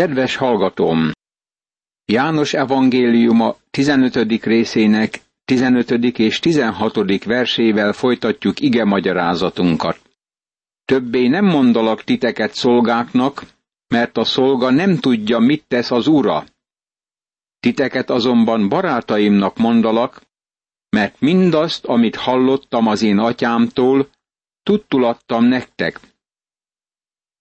[0.00, 1.10] Kedves hallgatóm!
[2.04, 4.44] János evangéliuma 15.
[4.44, 5.90] részének 15.
[6.18, 7.24] és 16.
[7.24, 10.00] versével folytatjuk ige magyarázatunkat.
[10.84, 13.42] Többé nem mondalak titeket szolgáknak,
[13.88, 16.44] mert a szolga nem tudja, mit tesz az ura.
[17.58, 20.22] Titeket azonban barátaimnak mondalak,
[20.88, 24.08] mert mindazt, amit hallottam az én atyámtól,
[24.62, 26.00] tudtulattam nektek.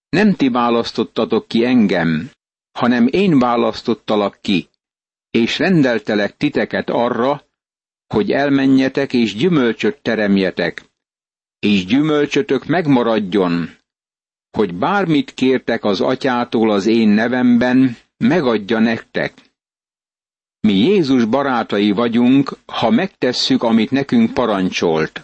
[0.09, 2.29] Nem ti választottatok ki engem,
[2.79, 4.69] hanem én választottalak ki,
[5.31, 7.43] és rendeltelek titeket arra,
[8.07, 10.83] hogy elmenjetek és gyümölcsöt teremjetek,
[11.59, 13.69] és gyümölcsötök megmaradjon,
[14.57, 19.33] hogy bármit kértek az atyától az én nevemben, megadja nektek.
[20.59, 25.23] Mi Jézus barátai vagyunk, ha megtesszük, amit nekünk parancsolt.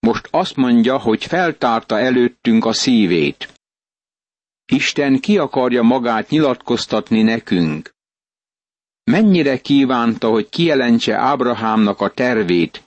[0.00, 3.61] Most azt mondja, hogy feltárta előttünk a szívét.
[4.72, 7.94] Isten ki akarja magát nyilatkoztatni nekünk.
[9.04, 12.82] Mennyire kívánta, hogy kijelentse Ábrahámnak a tervét,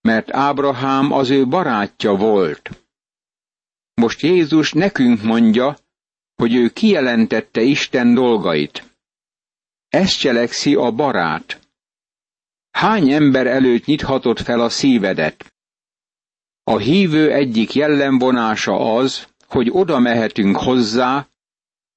[0.00, 2.70] mert Ábrahám az ő barátja volt.
[3.94, 5.76] Most Jézus nekünk mondja,
[6.34, 8.96] hogy ő kijelentette Isten dolgait.
[9.88, 11.60] Ezt cselekszi a barát.
[12.70, 15.54] Hány ember előtt nyithatod fel a szívedet?
[16.62, 21.28] A hívő egyik jellemvonása az, hogy oda mehetünk hozzá,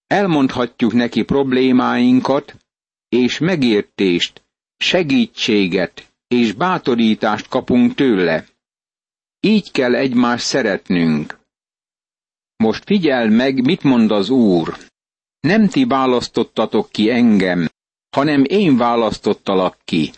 [0.08, 2.56] elmondhatjuk neki problémáinkat,
[3.10, 4.44] és megértést,
[4.78, 8.46] segítséget és bátorítást kapunk tőle.
[9.40, 11.40] Így kell egymást szeretnünk.
[12.56, 14.78] Most figyeld meg, mit mond az Úr.
[15.40, 17.68] Nem ti választottatok ki engem,
[18.16, 20.12] hanem én választottalak ki.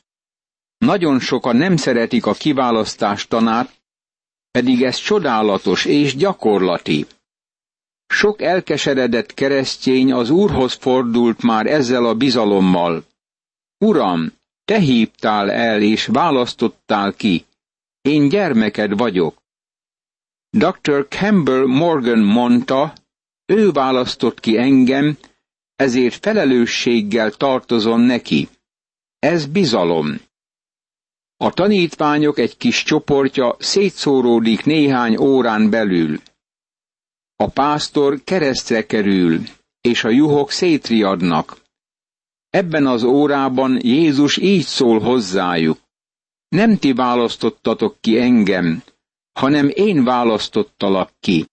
[0.78, 3.82] Nagyon sokan nem szeretik a kiválasztás tanát,
[4.52, 7.06] pedig ez csodálatos és gyakorlati.
[8.08, 13.04] Sok elkeseredett keresztény az Úrhoz fordult már ezzel a bizalommal.
[13.78, 14.32] Uram,
[14.66, 17.46] te hívtál el és választottál ki.
[18.02, 19.44] Én gyermeked vagyok.
[20.50, 21.08] Dr.
[21.10, 22.94] Campbell Morgan mondta,
[23.46, 25.18] ő választott ki engem,
[25.76, 28.50] ezért felelősséggel tartozom neki.
[29.20, 30.22] Ez bizalom.
[31.38, 36.20] A tanítványok egy kis csoportja szétszóródik néhány órán belül.
[37.36, 39.42] A pásztor keresztre kerül,
[39.82, 41.58] és a juhok szétriadnak.
[42.50, 45.78] Ebben az órában Jézus így szól hozzájuk.
[46.48, 48.84] Nem ti választottatok ki engem,
[49.40, 51.46] hanem én választottalak ki.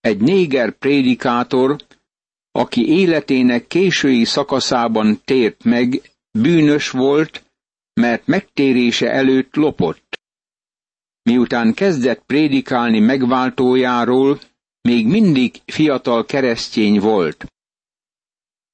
[0.00, 1.76] Egy néger prédikátor,
[2.50, 7.44] aki életének késői szakaszában tért meg, bűnös volt,
[7.94, 10.20] mert megtérése előtt lopott.
[11.22, 14.38] Miután kezdett prédikálni megváltójáról,
[14.82, 17.46] még mindig fiatal keresztény volt.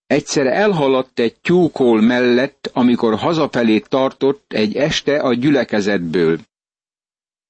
[0.07, 6.39] Egyszer elhaladt egy tyúkol mellett, amikor hazafelé tartott egy este a gyülekezetből.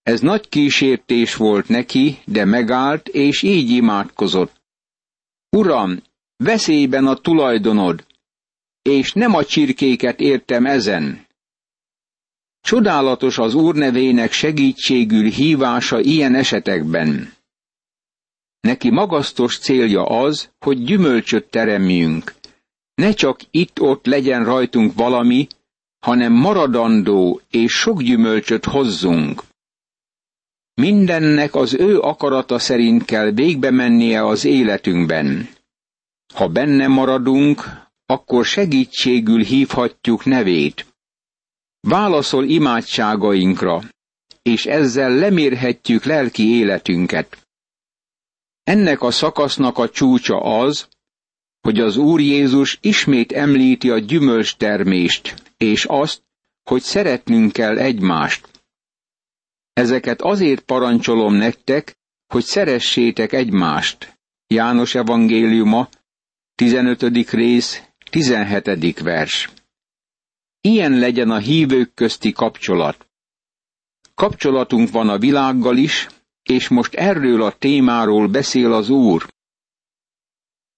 [0.03, 4.61] Ez nagy kísértés volt neki, de megállt, és így imádkozott.
[5.57, 6.03] Uram,
[6.37, 8.07] veszélyben a tulajdonod,
[8.83, 11.27] és nem a csirkéket értem ezen.
[12.61, 17.33] Csodálatos az Úr nevének segítségül hívása ilyen esetekben.
[18.61, 22.35] Neki magasztos célja az, hogy gyümölcsöt teremjünk.
[22.95, 25.47] Ne csak itt-ott legyen rajtunk valami,
[25.99, 29.43] hanem maradandó és sok gyümölcsöt hozzunk.
[30.75, 35.49] Mindennek az ő akarata szerint kell végbe mennie az életünkben.
[36.35, 37.65] Ha benne maradunk,
[38.07, 40.87] akkor segítségül hívhatjuk nevét.
[41.81, 43.83] Válaszol imádságainkra,
[44.43, 47.48] és ezzel lemérhetjük lelki életünket.
[48.69, 50.89] Ennek a szakasznak a csúcsa az,
[51.61, 56.23] hogy az Úr Jézus ismét említi a gyümölcstermést, és azt,
[56.63, 58.49] hogy szeretnünk kell egymást.
[59.73, 61.97] Ezeket azért parancsolom nektek,
[62.27, 64.19] hogy szeressétek egymást.
[64.47, 65.89] János evangéliuma,
[66.55, 67.31] 15.
[67.31, 68.99] rész, 17.
[69.01, 69.51] vers.
[70.61, 73.07] Ilyen legyen a hívők közti kapcsolat.
[74.15, 76.09] Kapcsolatunk van a világgal is,
[76.49, 79.27] és most erről a témáról beszél az Úr.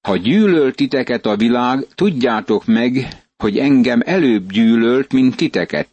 [0.09, 5.89] Ha gyűlölt titeket a világ, tudjátok meg, hogy engem előbb gyűlölt, mint titeket.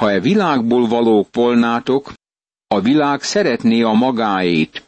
[0.00, 2.12] Ha e világból valók volnátok,
[2.66, 4.84] a világ szeretné a magáét.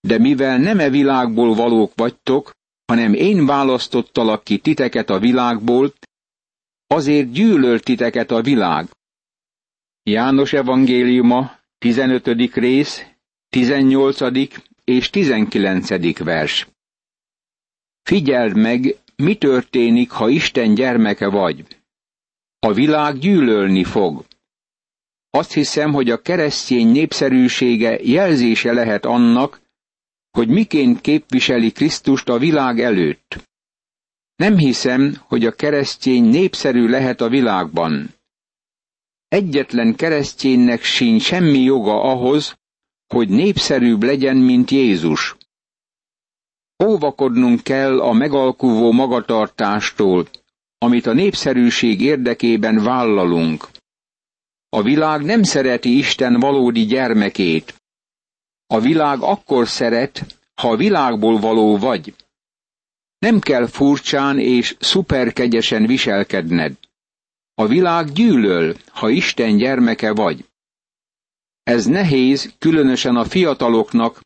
[0.00, 2.52] De mivel nem e világból valók vagytok,
[2.86, 5.92] hanem én választottalak ki titeket a világból,
[6.86, 8.88] azért gyűlölt titeket a világ.
[10.02, 12.26] János evangéliuma, 15.
[12.54, 13.04] rész,
[13.48, 14.20] 18.
[14.84, 16.18] és 19.
[16.18, 16.68] vers.
[18.02, 21.64] Figyeld meg, mi történik, ha Isten gyermeke vagy.
[22.58, 24.24] A világ gyűlölni fog.
[25.30, 29.60] Azt hiszem, hogy a keresztény népszerűsége jelzése lehet annak,
[30.30, 33.48] hogy miként képviseli Krisztust a világ előtt.
[34.36, 38.14] Nem hiszem, hogy a keresztény népszerű lehet a világban.
[39.28, 42.58] Egyetlen kereszténynek sincs semmi joga ahhoz,
[43.06, 45.36] hogy népszerűbb legyen, mint Jézus.
[46.84, 50.28] Óvakodnunk kell a megalkuvó magatartástól,
[50.78, 53.68] amit a népszerűség érdekében vállalunk.
[54.68, 57.74] A világ nem szereti Isten valódi gyermekét.
[58.66, 62.14] A világ akkor szeret, ha a világból való vagy.
[63.18, 66.76] Nem kell furcsán és szuperkegyesen viselkedned.
[67.58, 70.44] A világ gyűlöl, ha Isten gyermeke vagy.
[71.62, 74.20] Ez nehéz, különösen a fiataloknak,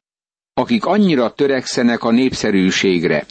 [0.53, 3.27] akik annyira törekszenek a népszerűségre.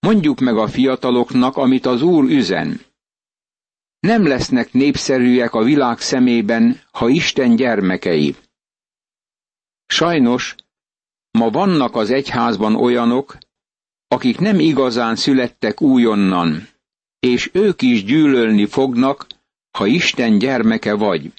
[0.00, 2.80] Mondjuk meg a fiataloknak, amit az Úr üzen.
[4.00, 8.36] Nem lesznek népszerűek a világ szemében, ha Isten gyermekei.
[9.86, 10.54] Sajnos,
[11.30, 13.38] ma vannak az egyházban olyanok,
[14.08, 16.68] akik nem igazán születtek újonnan,
[17.20, 19.26] és ők is gyűlölni fognak,
[19.78, 21.32] ha Isten gyermeke vagy.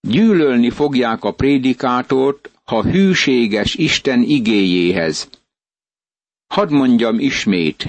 [0.00, 5.28] Gyűlölni fogják a prédikátort, ha hűséges Isten igéjéhez.
[6.46, 7.88] Hadd mondjam ismét,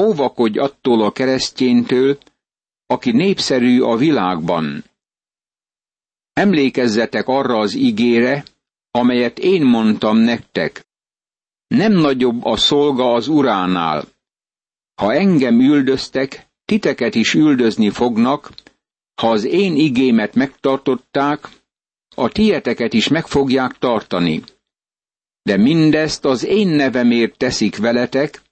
[0.00, 2.18] óvakodj attól a kereszténytől,
[2.86, 4.84] aki népszerű a világban.
[6.32, 8.44] Emlékezzetek arra az igére,
[8.90, 10.86] amelyet én mondtam nektek.
[11.66, 14.04] Nem nagyobb a szolga az uránál.
[15.02, 18.50] Ha engem üldöztek, titeket is üldözni fognak,
[19.20, 21.48] ha az én igémet megtartották,
[22.16, 24.42] a tieteket is meg fogják tartani.
[25.42, 28.42] De mindezt az én nevemért teszik veletek,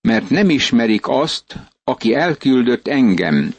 [0.00, 3.54] mert nem ismerik azt, aki elküldött engem.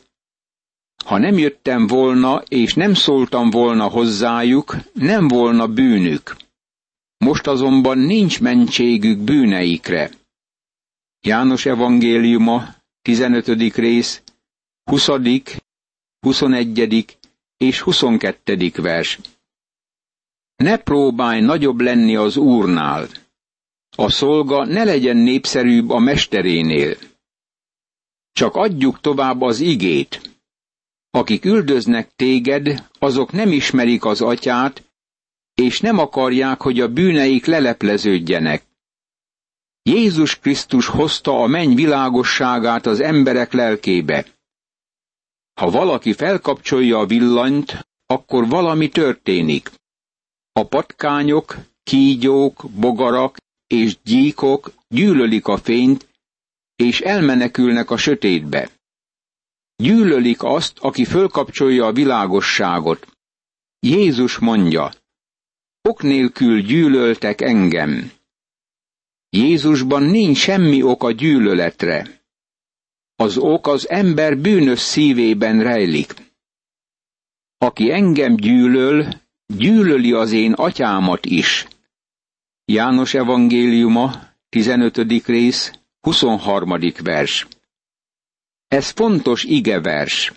[1.06, 6.36] Ha nem jöttem volna, és nem szóltam volna hozzájuk, nem volna bűnük.
[7.18, 10.10] Most azonban nincs mentségük bűneikre.
[11.26, 13.76] János evangéliuma, 15.
[13.76, 14.22] rész,
[14.84, 15.08] 20.,
[16.20, 17.18] 21.
[17.58, 18.72] és 22.
[18.76, 19.20] vers.
[20.56, 23.08] Ne próbálj nagyobb lenni az Úrnál.
[23.98, 26.98] A szolga ne legyen népszerűbb a mesterénél.
[28.32, 30.22] Csak adjuk tovább az igét.
[31.10, 34.84] Akik üldöznek téged, azok nem ismerik az atyát,
[35.54, 38.64] és nem akarják, hogy a bűneik lelepleződjenek.
[39.90, 44.26] Jézus Krisztus hozta a menny világosságát az emberek lelkébe.
[45.54, 49.72] Ha valaki felkapcsolja a villanyt, akkor valami történik.
[50.52, 53.38] A patkányok, kígyók, bogarak
[53.68, 56.08] és gyíkok gyűlölik a fényt,
[56.76, 58.70] és elmenekülnek a sötétbe.
[59.76, 63.08] Gyűlölik azt, aki fölkapcsolja a világosságot.
[63.80, 64.92] Jézus mondja,
[65.82, 68.12] ok nélkül gyűlöltek engem.
[69.36, 72.22] Jézusban nincs semmi ok a gyűlöletre.
[73.16, 76.14] Az ok az ember bűnös szívében rejlik.
[77.58, 79.08] Aki engem gyűlöl,
[79.46, 81.68] gyűlöli az én atyámat is.
[82.66, 84.12] János evangéliuma,
[84.50, 85.26] 15.
[85.26, 86.78] rész, 23.
[87.04, 87.48] vers.
[88.68, 90.34] Ez fontos igevers.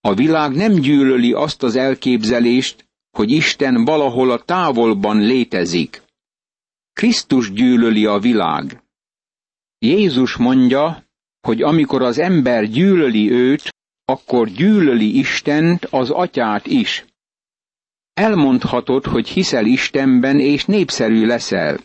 [0.00, 6.02] A világ nem gyűlöli azt az elképzelést, hogy Isten valahol a távolban létezik.
[6.92, 8.82] Krisztus gyűlöli a világ.
[9.78, 11.04] Jézus mondja,
[11.40, 13.68] hogy amikor az ember gyűlöli őt,
[14.04, 17.04] akkor gyűlöli Istent, az atyát is.
[18.12, 21.78] Elmondhatod, hogy hiszel Istenben és népszerű leszel.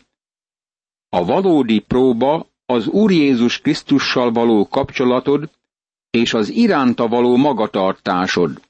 [1.09, 5.49] A valódi próba az Úr Jézus Krisztussal való kapcsolatod
[6.09, 8.61] és az iránta való magatartásod.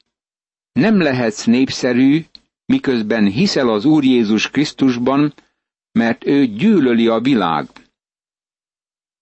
[0.72, 2.25] Nem lehetsz népszerű,
[2.65, 5.34] miközben hiszel az Úr Jézus Krisztusban,
[5.98, 7.68] mert ő gyűlöli a világ.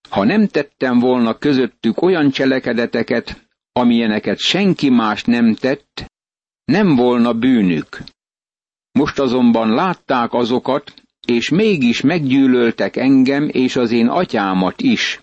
[0.09, 6.05] Ha nem tettem volna közöttük olyan cselekedeteket, amilyeneket senki más nem tett,
[6.65, 8.03] nem volna bűnük.
[8.91, 10.93] Most azonban látták azokat,
[11.27, 15.21] és mégis meggyűlöltek engem és az én atyámat is.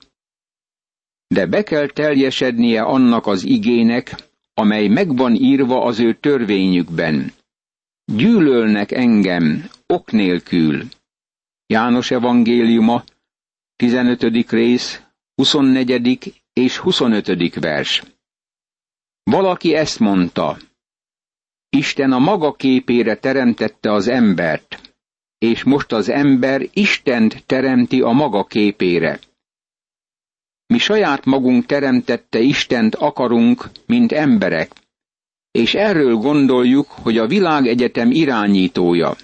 [1.26, 4.14] De be kell teljesednie annak az igének,
[4.54, 7.32] amely megvan írva az ő törvényükben.
[8.04, 10.82] Gyűlölnek engem, ok nélkül.
[11.72, 13.04] János evangéliuma,
[13.76, 14.50] 15.
[14.50, 15.02] rész,
[15.34, 16.42] 24.
[16.52, 17.54] és 25.
[17.60, 18.02] vers.
[19.22, 20.56] Valaki ezt mondta,
[21.68, 24.94] Isten a maga képére teremtette az embert,
[25.38, 29.18] és most az ember Istent teremti a maga képére.
[30.66, 34.72] Mi saját magunk teremtette Istent akarunk, mint emberek,
[35.50, 39.16] és erről gondoljuk, hogy a világegyetem irányítója.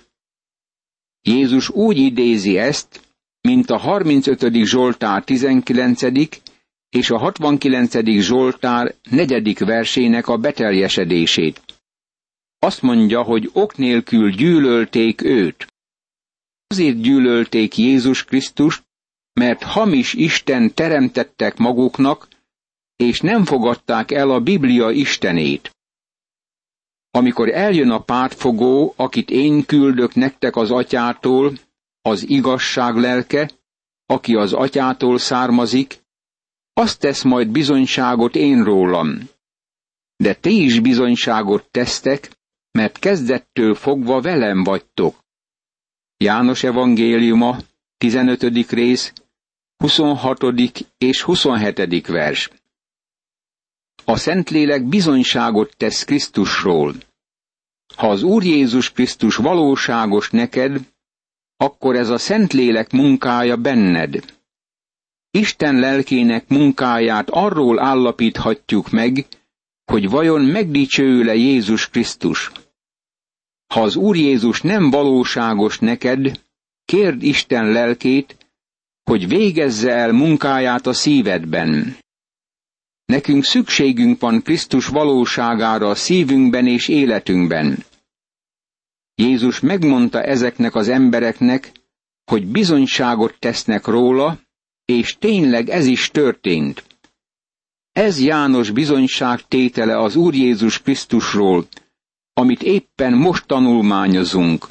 [1.22, 3.00] Jézus úgy idézi ezt,
[3.40, 4.64] mint a 35.
[4.64, 6.02] Zsoltár 19.
[6.88, 8.20] és a 69.
[8.20, 9.58] Zsoltár 4.
[9.58, 11.62] versének a beteljesedését.
[12.58, 15.66] Azt mondja, hogy ok nélkül gyűlölték őt.
[16.66, 18.82] Azért gyűlölték Jézus Krisztust,
[19.32, 22.28] mert hamis Isten teremtettek maguknak,
[22.96, 25.76] és nem fogadták el a Biblia Istenét.
[27.18, 31.52] Amikor eljön a pártfogó, akit én küldök nektek az atyától,
[32.02, 33.50] az igazság lelke,
[34.06, 35.98] aki az atyától származik,
[36.72, 39.28] azt tesz majd bizonyságot én rólam.
[40.16, 42.30] De ti is bizonyságot tesztek,
[42.70, 45.24] mert kezdettől fogva velem vagytok.
[46.16, 47.56] János evangéliuma,
[47.96, 48.70] 15.
[48.70, 49.12] rész,
[49.76, 50.42] 26.
[50.98, 52.06] és 27.
[52.06, 52.50] vers.
[54.04, 56.94] A Szentlélek bizonyságot tesz Krisztusról.
[57.98, 60.80] Ha az Úr Jézus Krisztus valóságos neked,
[61.56, 64.24] akkor ez a Szentlélek munkája benned.
[65.30, 69.26] Isten lelkének munkáját arról állapíthatjuk meg,
[69.84, 72.50] hogy vajon megdicsőül-e Jézus Krisztus.
[73.74, 76.40] Ha az Úr Jézus nem valóságos neked,
[76.84, 78.36] kérd Isten lelkét,
[79.04, 81.96] hogy végezze el munkáját a szívedben.
[83.12, 87.84] Nekünk szükségünk van Krisztus valóságára a szívünkben és életünkben.
[89.14, 91.72] Jézus megmondta ezeknek az embereknek,
[92.24, 94.38] hogy bizonyságot tesznek róla,
[94.84, 96.84] és tényleg ez is történt.
[97.92, 101.66] Ez János bizonyság tétele az Úr Jézus Krisztusról,
[102.32, 104.68] amit éppen most tanulmányozunk.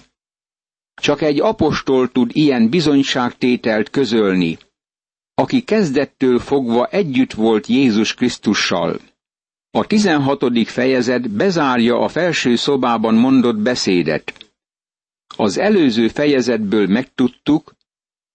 [1.02, 4.58] Csak egy apostol tud ilyen bizonyságtételt közölni,
[5.42, 9.00] aki kezdettől fogva együtt volt Jézus Krisztussal.
[9.72, 14.54] A tizenhatodik fejezet bezárja a felső szobában mondott beszédet.
[15.36, 17.76] Az előző fejezetből megtudtuk,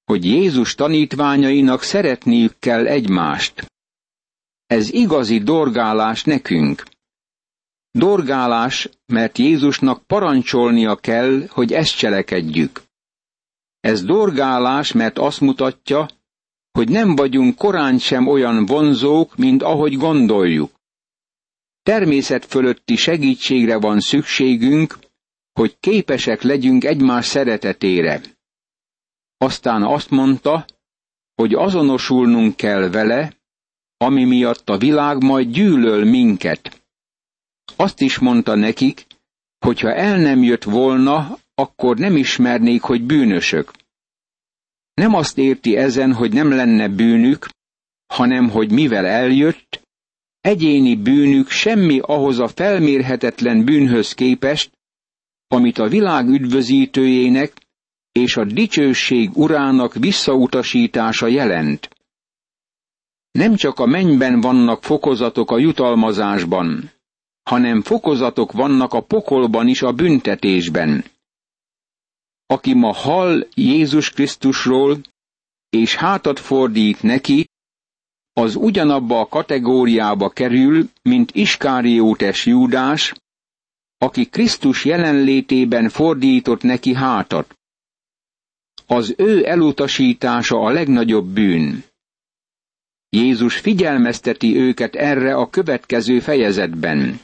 [0.04, 3.66] hogy Jézus tanítványainak szeretniük kell egymást.
[4.66, 6.82] Ez igazi dorgálás nekünk.
[7.90, 12.82] Dorgálás, mert Jézusnak parancsolnia kell, hogy ezt cselekedjük.
[13.80, 16.08] Ez dorgálás, mert azt mutatja,
[16.72, 20.70] hogy nem vagyunk korán sem olyan vonzók, mint ahogy gondoljuk.
[21.82, 24.98] Természet fölötti segítségre van szükségünk,
[25.52, 28.20] hogy képesek legyünk egymás szeretetére.
[29.36, 30.64] Aztán azt mondta,
[31.34, 33.32] hogy azonosulnunk kell vele,
[33.96, 36.82] ami miatt a világ majd gyűlöl minket.
[37.76, 39.06] Azt is mondta nekik,
[39.58, 43.70] hogy ha el nem jött volna, akkor nem ismernék, hogy bűnösök.
[44.94, 47.48] Nem azt érti ezen, hogy nem lenne bűnük,
[48.06, 49.82] hanem hogy mivel eljött,
[50.40, 54.70] egyéni bűnük semmi ahhoz a felmérhetetlen bűnhöz képest,
[55.48, 57.52] amit a világ üdvözítőjének
[58.12, 61.90] és a dicsőség urának visszautasítása jelent.
[63.30, 66.90] Nem csak a mennyben vannak fokozatok a jutalmazásban,
[67.42, 71.04] hanem fokozatok vannak a pokolban is a büntetésben.
[72.52, 75.00] Aki ma hall Jézus Krisztusról,
[75.70, 77.48] és hátat fordít neki,
[78.32, 83.14] az ugyanabba a kategóriába kerül, mint Iskáriótes Júdás,
[83.98, 87.54] aki Krisztus jelenlétében fordított neki hátat.
[88.86, 91.84] Az ő elutasítása a legnagyobb bűn.
[93.08, 97.20] Jézus figyelmezteti őket erre a következő fejezetben.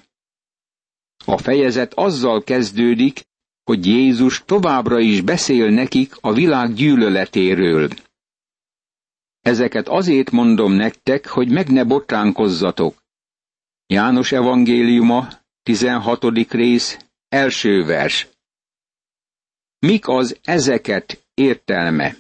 [1.25, 3.28] A fejezet azzal kezdődik,
[3.69, 7.89] hogy Jézus továbbra is beszél nekik a világ gyűlöletéről.
[9.41, 13.03] Ezeket azért mondom nektek, hogy meg ne botránkozzatok.
[13.87, 15.29] János evangéliuma,
[15.63, 16.25] 16.
[16.51, 16.99] rész,
[17.29, 18.29] első vers.
[19.79, 22.17] Mik az ezeket értelme?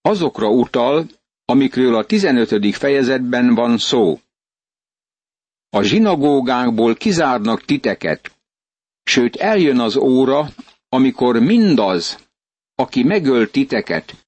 [0.00, 1.06] Azokra utal,
[1.44, 2.76] amikről a 15.
[2.76, 4.20] fejezetben van szó.
[5.68, 8.41] A zsinagógákból kizárnak titeket,
[9.02, 10.48] sőt eljön az óra,
[10.88, 12.28] amikor mindaz,
[12.74, 14.26] aki megöl titeket,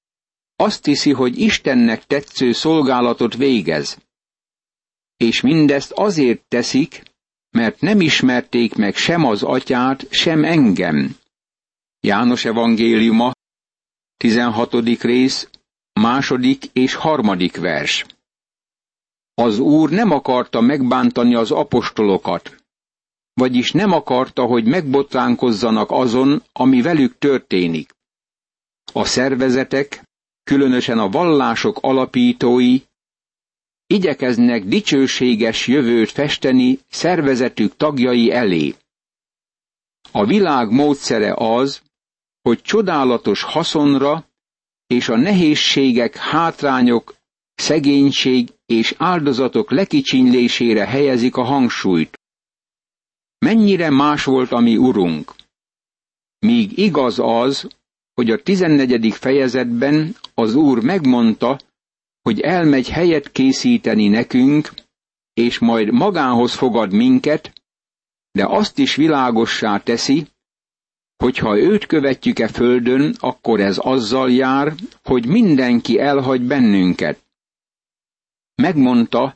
[0.55, 3.97] azt hiszi, hogy Istennek tetsző szolgálatot végez.
[5.17, 7.03] És mindezt azért teszik,
[7.49, 11.15] mert nem ismerték meg sem az atyát, sem engem.
[11.99, 13.31] János evangéliuma,
[14.17, 14.73] 16.
[15.01, 15.49] rész,
[15.93, 18.05] második és harmadik vers.
[19.33, 22.64] Az Úr nem akarta megbántani az apostolokat,
[23.35, 27.89] vagyis nem akarta, hogy megbotránkozzanak azon, ami velük történik.
[28.93, 30.03] A szervezetek,
[30.43, 32.79] különösen a vallások alapítói
[33.87, 38.75] igyekeznek dicsőséges jövőt festeni szervezetük tagjai elé.
[40.11, 41.81] A világ módszere az,
[42.41, 44.25] hogy csodálatos haszonra
[44.87, 47.15] és a nehézségek, hátrányok,
[47.55, 52.17] szegénység és áldozatok lekicsinylésére helyezik a hangsúlyt.
[53.45, 55.35] Mennyire más volt a mi urunk?
[56.39, 57.67] Míg igaz az,
[58.13, 61.59] hogy a tizennegyedik fejezetben az Úr megmondta,
[62.21, 64.73] hogy elmegy helyet készíteni nekünk,
[65.33, 67.53] és majd magához fogad minket,
[68.31, 70.27] de azt is világossá teszi,
[71.17, 74.73] hogy ha őt követjük-e földön, akkor ez azzal jár,
[75.03, 77.23] hogy mindenki elhagy bennünket.
[78.55, 79.33] Megmondta,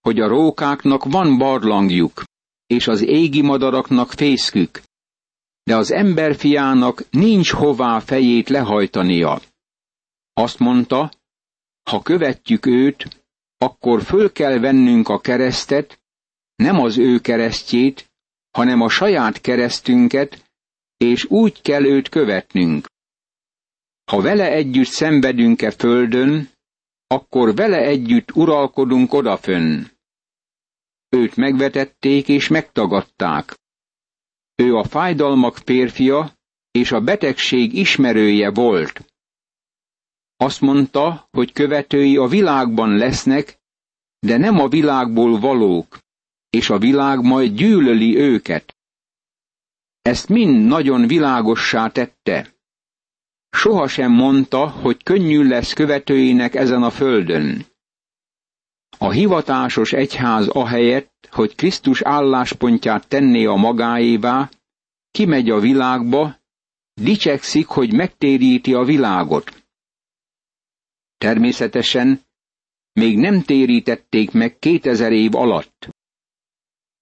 [0.00, 2.24] hogy a rókáknak van barlangjuk,
[2.66, 4.82] és az égi madaraknak fészkük,
[5.62, 9.40] de az emberfiának nincs hová fejét lehajtania.
[10.32, 11.10] Azt mondta,
[11.90, 13.24] ha követjük őt,
[13.58, 16.00] akkor föl kell vennünk a keresztet,
[16.56, 18.10] nem az ő keresztjét,
[18.50, 20.44] hanem a saját keresztünket,
[20.96, 22.86] és úgy kell őt követnünk.
[24.10, 26.50] Ha vele együtt szenvedünk-e földön,
[27.06, 29.82] akkor vele együtt uralkodunk odafönn.
[31.16, 33.58] Őt megvetették és megtagadták.
[34.54, 36.32] Ő a fájdalmak férfia,
[36.70, 39.04] és a betegség ismerője volt.
[40.36, 43.58] Azt mondta, hogy követői a világban lesznek,
[44.18, 45.98] de nem a világból valók,
[46.50, 48.76] és a világ majd gyűlöli őket.
[50.02, 52.54] Ezt mind nagyon világossá tette.
[53.50, 57.66] Sohasem mondta, hogy könnyű lesz követőinek ezen a földön.
[58.98, 64.50] A hivatásos egyház ahelyett, hogy Krisztus álláspontját tenné a magáévá,
[65.10, 66.36] kimegy a világba,
[66.94, 69.64] dicsekszik, hogy megtéríti a világot.
[71.18, 72.20] Természetesen
[72.92, 75.88] még nem térítették meg kétezer év alatt.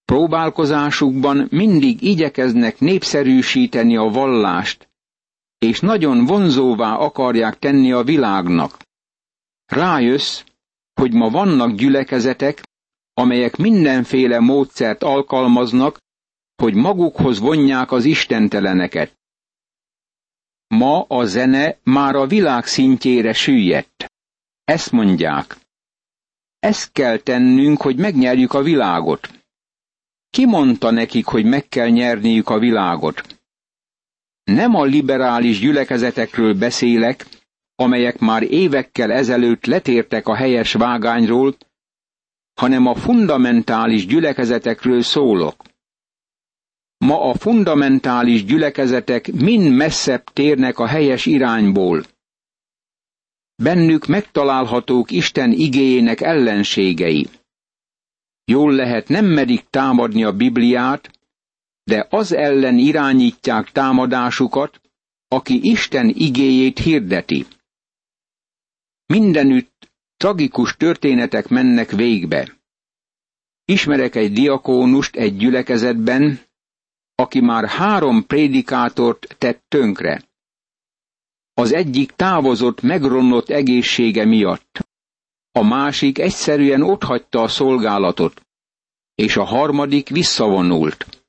[0.05, 4.89] Próbálkozásukban mindig igyekeznek népszerűsíteni a vallást,
[5.57, 8.77] és nagyon vonzóvá akarják tenni a világnak.
[9.65, 10.43] Rájössz,
[10.95, 12.63] hogy ma vannak gyülekezetek,
[13.13, 15.99] amelyek mindenféle módszert alkalmaznak,
[16.55, 19.17] hogy magukhoz vonják az istenteleneket.
[20.67, 24.11] Ma a zene már a világ szintjére süllyedt.
[24.63, 25.57] Ezt mondják.
[26.59, 29.29] Ezt kell tennünk, hogy megnyerjük a világot.
[30.29, 33.39] Ki mondta nekik, hogy meg kell nyerniük a világot?
[34.43, 37.25] Nem a liberális gyülekezetekről beszélek,
[37.75, 41.55] amelyek már évekkel ezelőtt letértek a helyes vágányról,
[42.53, 45.63] hanem a fundamentális gyülekezetekről szólok.
[46.97, 52.03] Ma a fundamentális gyülekezetek mind messzebb térnek a helyes irányból.
[53.63, 57.27] Bennük megtalálhatók Isten igéjének ellenségei.
[58.45, 61.09] Jól lehet nem merik támadni a Bibliát,
[61.83, 64.81] de az ellen irányítják támadásukat,
[65.27, 67.45] aki Isten igéjét hirdeti.
[69.05, 72.57] Mindenütt tragikus történetek mennek végbe.
[73.65, 76.39] Ismerek egy diakónust egy gyülekezetben,
[77.15, 80.23] aki már három prédikátort tett tönkre.
[81.53, 84.79] Az egyik távozott megromlott egészsége miatt.
[85.51, 88.41] A másik egyszerűen otthagyta a szolgálatot,
[89.15, 91.25] és a harmadik visszavonult.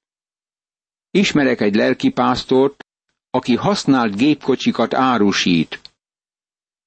[1.10, 2.84] Ismerek egy lelkipásztort,
[3.30, 5.80] aki használt gépkocsikat árusít.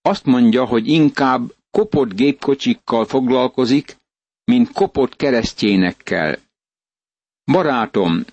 [0.02, 3.98] Azt mondja, hogy inkább kopott gépkocsikkal foglalkozik,
[4.44, 6.38] mint kopott keresztjénekkel.
[7.52, 8.26] Barátom,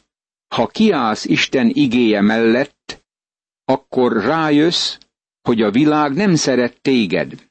[0.54, 3.04] ha kiállsz Isten igéje mellett,
[3.64, 4.98] akkor rájössz,
[5.42, 7.48] hogy a világ nem szeret téged.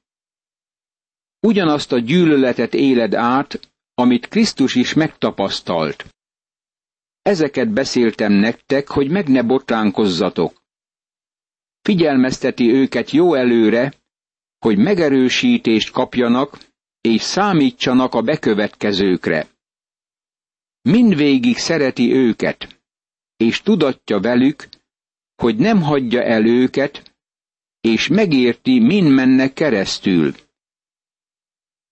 [1.40, 3.60] Ugyanazt a gyűlöletet éled át,
[3.94, 6.06] amit Krisztus is megtapasztalt.
[7.22, 10.64] Ezeket beszéltem nektek, hogy meg ne botránkozzatok.
[11.82, 13.94] Figyelmezteti őket jó előre,
[14.60, 16.58] hogy megerősítést kapjanak,
[17.02, 19.48] és számítsanak a bekövetkezőkre.
[20.82, 22.82] Mindvégig szereti őket,
[23.38, 24.68] és tudatja velük,
[25.36, 27.16] hogy nem hagyja el őket,
[27.82, 30.34] és megérti, min mennek keresztül.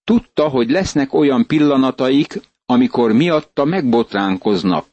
[0.04, 4.86] Tudta, hogy lesznek olyan pillanataik, amikor miatta megbotránkoznak.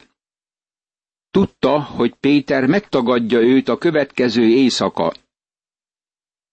[1.30, 5.12] Tudta, hogy Péter megtagadja őt a következő éjszaka.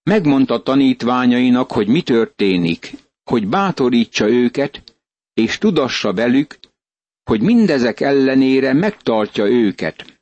[0.07, 2.91] Megmondta tanítványainak, hogy mi történik,
[3.23, 4.83] hogy bátorítsa őket,
[5.33, 6.59] és tudassa velük,
[7.23, 10.19] hogy mindezek ellenére megtartja őket.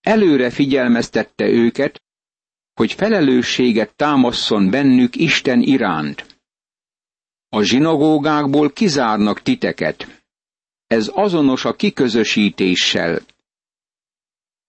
[0.00, 2.02] Előre figyelmeztette őket,
[2.74, 6.40] hogy felelősséget támaszson bennük Isten iránt.
[7.48, 10.24] A zsinagógákból kizárnak titeket.
[10.86, 13.20] Ez azonos a kiközösítéssel.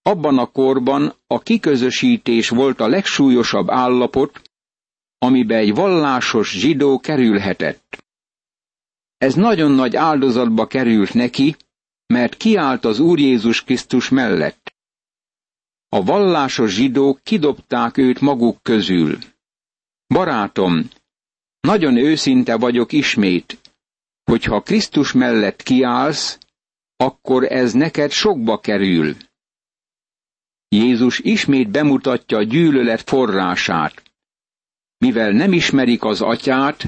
[0.07, 4.41] Abban a korban a kiközösítés volt a legsúlyosabb állapot,
[5.17, 8.03] amibe egy vallásos zsidó kerülhetett.
[9.17, 11.55] Ez nagyon nagy áldozatba került neki,
[12.05, 14.75] mert kiállt az Úr Jézus Krisztus mellett.
[15.89, 19.17] A vallásos zsidók kidobták őt maguk közül.
[20.07, 20.89] Barátom,
[21.59, 23.59] nagyon őszinte vagyok ismét,
[24.23, 26.37] hogyha Krisztus mellett kiállsz,
[26.95, 29.15] akkor ez neked sokba kerül.
[30.69, 34.03] Jézus ismét bemutatja a gyűlölet forrását.
[34.97, 36.85] Mivel nem ismerik az atyát,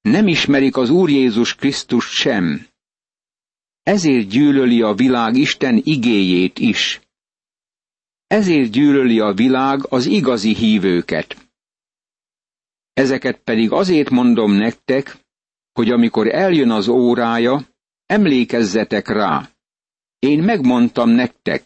[0.00, 2.66] nem ismerik az Úr Jézus Krisztust sem.
[3.82, 7.00] Ezért gyűlöli a világ Isten igéjét is.
[8.26, 11.36] Ezért gyűlöli a világ az igazi hívőket.
[12.92, 15.16] Ezeket pedig azért mondom nektek,
[15.72, 17.66] hogy amikor eljön az órája,
[18.06, 19.50] emlékezzetek rá.
[20.18, 21.64] Én megmondtam nektek.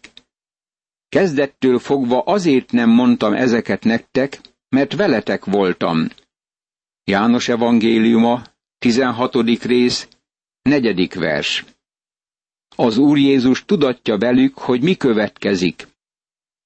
[1.09, 6.09] Kezdettől fogva azért nem mondtam ezeket nektek, mert veletek voltam.
[7.05, 8.43] János evangéliuma,
[8.79, 9.35] 16.
[9.63, 10.09] rész,
[10.63, 11.65] negyedik vers.
[12.77, 15.89] Az Úr Jézus tudatja velük, hogy mi következik,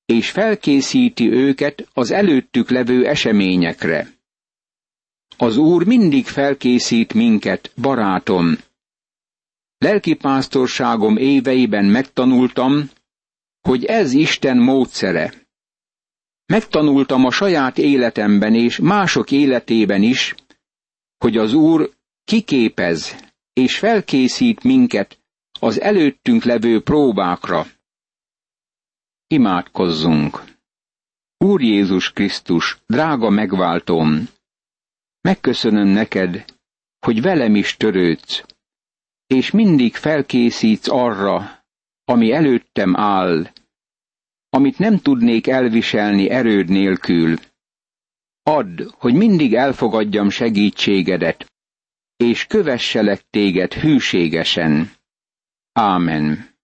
[0.04, 4.08] és felkészíti őket az előttük levő eseményekre.
[5.36, 8.58] Az Úr mindig felkészít minket, barátom.
[9.78, 12.90] Lelkipásztorságom éveiben megtanultam,
[13.60, 15.32] hogy ez Isten módszere.
[16.46, 20.34] Megtanultam a saját életemben és mások életében is,
[21.18, 21.90] hogy az Úr
[22.24, 23.16] kiképez
[23.52, 25.18] és felkészít minket
[25.60, 27.66] az előttünk levő próbákra.
[29.26, 30.44] Imádkozzunk!
[31.38, 34.28] Úr Jézus Krisztus, drága megváltom,
[35.20, 36.44] megköszönöm neked,
[36.98, 38.44] hogy velem is törődsz,
[39.26, 41.59] és mindig felkészítsz arra,
[42.10, 43.52] ami előttem áll,
[44.48, 47.36] amit nem tudnék elviselni erőd nélkül.
[48.42, 51.46] Add, hogy mindig elfogadjam segítségedet,
[52.16, 54.90] és kövesselek téged hűségesen.
[55.72, 56.49] Ámen.